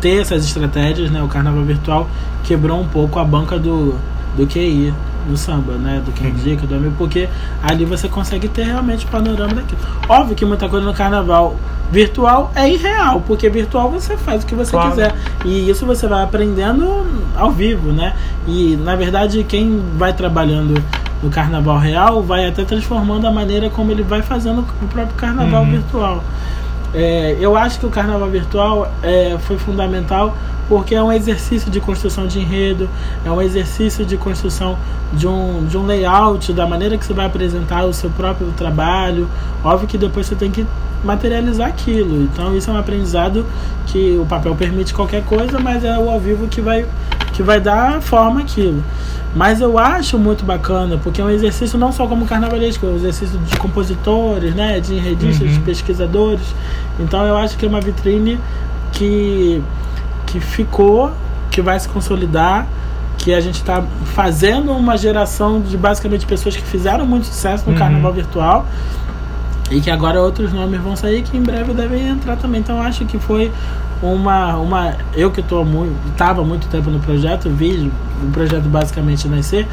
[0.00, 1.22] ter essas estratégias, né?
[1.22, 2.08] O carnaval virtual
[2.44, 3.94] quebrou um pouco a banca do,
[4.36, 4.92] do QI
[5.26, 6.02] do samba, né?
[6.04, 6.68] Do quem indica, uhum.
[6.68, 7.28] do amigo, porque
[7.62, 9.80] ali você consegue ter realmente o panorama daquilo.
[10.08, 11.56] Óbvio que muita coisa no carnaval
[11.90, 14.90] virtual é irreal, porque virtual você faz o que você claro.
[14.90, 15.14] quiser.
[15.44, 18.14] E isso você vai aprendendo ao vivo, né?
[18.46, 20.82] E na verdade quem vai trabalhando
[21.22, 25.62] no carnaval real vai até transformando a maneira como ele vai fazendo o próprio carnaval
[25.62, 25.70] uhum.
[25.70, 26.24] virtual.
[26.94, 30.36] É, eu acho que o carnaval virtual é, foi fundamental
[30.68, 32.88] porque é um exercício de construção de enredo,
[33.24, 34.78] é um exercício de construção
[35.12, 39.28] de um, de um layout, da maneira que você vai apresentar o seu próprio trabalho.
[39.62, 40.66] Óbvio que depois você tem que
[41.04, 42.22] materializar aquilo.
[42.22, 43.44] Então isso é um aprendizado
[43.86, 46.86] que o papel permite qualquer coisa, mas é o ao vivo que vai,
[47.34, 48.82] que vai dar forma aquilo.
[49.34, 52.94] Mas eu acho muito bacana, porque é um exercício não só como carnavalesco, é um
[52.94, 55.54] exercício de compositores, né, de enredistas, uhum.
[55.54, 56.54] de pesquisadores.
[57.00, 58.40] Então eu acho que é uma vitrine
[58.92, 59.62] que
[60.26, 61.12] que ficou,
[61.50, 62.66] que vai se consolidar,
[63.18, 63.82] que a gente está
[64.14, 67.78] fazendo uma geração de basicamente pessoas que fizeram muito sucesso no uhum.
[67.78, 68.66] carnaval virtual
[69.74, 72.60] e que agora outros nomes vão sair que em breve devem entrar também.
[72.60, 73.50] Então acho que foi
[74.00, 77.90] uma uma eu que tô muito estava muito tempo no projeto, vi
[78.22, 79.66] o projeto basicamente nascer,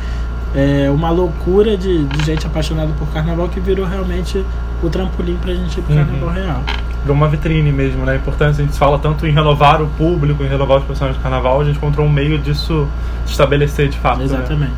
[0.56, 4.44] é uma loucura de, de gente apaixonada por carnaval que virou realmente
[4.82, 6.06] o trampolim para a gente ir pro uhum.
[6.06, 6.64] carnaval real
[7.04, 8.16] para uma vitrine mesmo, né?
[8.16, 11.62] Importante, a gente fala tanto em renovar o público, em renovar os personagens do carnaval,
[11.62, 12.88] a gente encontrou um meio disso
[13.26, 14.20] se estabelecer de fato.
[14.20, 14.26] Né?
[14.26, 14.72] Exatamente.
[14.72, 14.78] Né?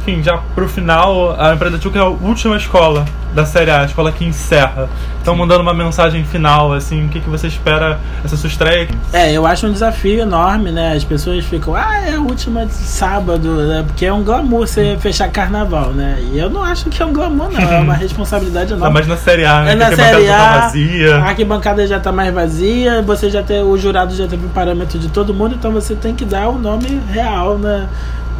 [0.00, 3.84] Enfim, já pro final, a Empresa Tchuca é a última escola da Série A, a
[3.84, 4.88] escola que encerra.
[5.20, 8.88] Então, mandando uma mensagem final, assim, o que, que você espera essa sua estreia?
[9.12, 10.94] É, eu acho um desafio enorme, né?
[10.94, 13.84] As pessoas ficam, ah, é a última de sábado, né?
[13.86, 16.18] Porque é um glamour você fechar carnaval, né?
[16.32, 17.60] E eu não acho que é um glamour, não.
[17.60, 18.86] É uma responsabilidade enorme.
[18.86, 19.72] Tá mais na Série A, né?
[19.72, 21.16] É na Série A, tá vazia.
[21.16, 24.98] a arquibancada já tá mais vazia, você já tem, o jurado já teve o parâmetro
[24.98, 27.86] de todo mundo, então você tem que dar o nome real, né?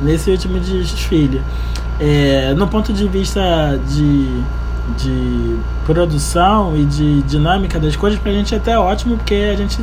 [0.00, 1.42] Nesse último desfile.
[1.98, 4.42] É, no ponto de vista de,
[4.96, 9.78] de produção e de dinâmica das coisas, pra gente é até ótimo, porque a gente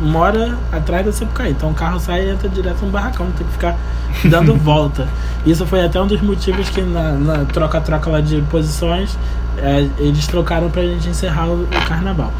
[0.00, 1.50] mora atrás da Sapucaí.
[1.50, 3.76] Então o carro sai e entra direto no barracão, não tem que ficar
[4.24, 5.06] dando volta.
[5.46, 9.18] Isso foi até um dos motivos que na troca-troca lá de posições
[9.58, 12.32] é, eles trocaram pra gente encerrar o, o carnaval.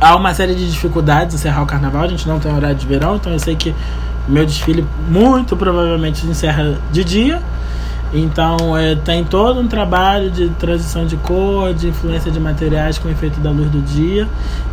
[0.00, 3.16] Há uma série de dificuldades encerrar o carnaval, a gente não tem horário de verão,
[3.16, 3.74] então eu sei que
[4.28, 7.42] meu desfile muito provavelmente encerra de dia.
[8.12, 13.08] Então é, tem todo um trabalho de transição de cor, de influência de materiais com
[13.08, 14.26] efeito da luz do dia.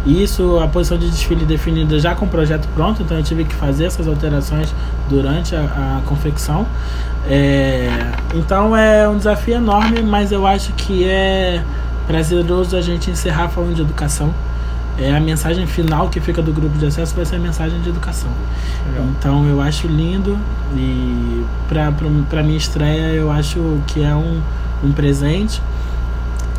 [0.05, 3.53] Isso, a posição de desfile definida já com o projeto pronto, então eu tive que
[3.53, 4.73] fazer essas alterações
[5.09, 6.65] durante a, a confecção.
[7.27, 7.89] É,
[8.33, 11.61] então é um desafio enorme, mas eu acho que é
[12.07, 14.33] prazeroso a gente encerrar falando de educação
[14.97, 17.89] é a mensagem final que fica do grupo de acesso vai ser a mensagem de
[17.89, 18.29] educação.
[18.89, 19.05] Legal.
[19.17, 20.37] Então eu acho lindo
[20.75, 24.41] e para minha estreia eu acho que é um,
[24.83, 25.61] um presente.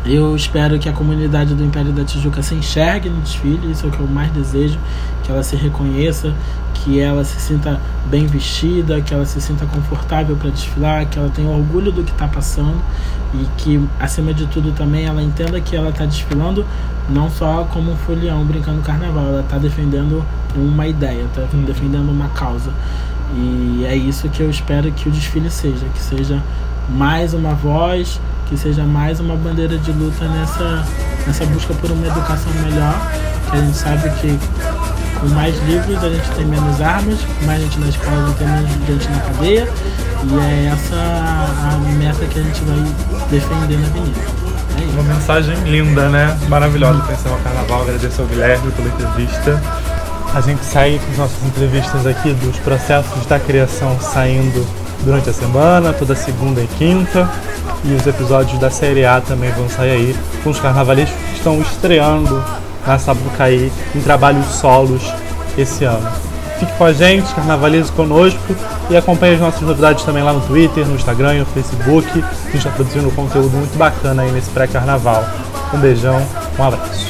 [0.05, 3.89] Eu espero que a comunidade do Império da Tijuca se enxergue no desfile, isso é
[3.89, 4.79] o que eu mais desejo,
[5.23, 6.33] que ela se reconheça,
[6.73, 11.29] que ela se sinta bem vestida, que ela se sinta confortável para desfilar, que ela
[11.29, 12.81] tenha orgulho do que está passando
[13.33, 16.65] e que, acima de tudo, também ela entenda que ela está desfilando
[17.09, 20.23] não só como um folião brincando carnaval, ela está defendendo
[20.55, 21.63] uma ideia, está uhum.
[21.63, 22.71] defendendo uma causa.
[23.35, 26.41] E é isso que eu espero que o desfile seja, que seja
[26.89, 30.85] mais uma voz, que seja mais uma bandeira de luta nessa,
[31.25, 33.11] nessa busca por uma educação melhor,
[33.49, 34.39] que a gente sabe que
[35.19, 38.37] com mais livros a gente tem menos armas, com mais gente na escola a gente
[38.37, 39.67] tem menos gente na cadeia,
[40.23, 42.77] e é essa a meta que a gente vai
[43.29, 44.46] defender na avenida.
[44.93, 46.37] Uma mensagem linda, né?
[46.47, 47.81] Maravilhosa pensar no carnaval.
[47.83, 49.61] Agradecer ao Guilherme pela entrevista.
[50.33, 54.67] A gente segue com as nossas entrevistas aqui dos processos da criação saindo
[55.03, 57.29] durante a semana, toda segunda e quinta.
[57.83, 61.61] E os episódios da série A também vão sair aí com os carnavalescos que estão
[61.61, 62.43] estreando
[62.85, 65.03] na Sapucaí em trabalhos solos
[65.57, 66.26] esse ano.
[66.59, 68.55] Fique com a gente, carnavalize conosco
[68.89, 72.07] e acompanhe as nossas novidades também lá no Twitter, no Instagram e no Facebook.
[72.07, 75.23] A gente está produzindo um conteúdo muito bacana aí nesse pré-carnaval.
[75.73, 76.19] Um beijão,
[76.57, 77.06] um abraço.